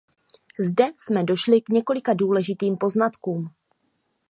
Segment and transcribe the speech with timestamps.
[0.59, 3.49] Zde jsme došli k několika důležitým poznatkům.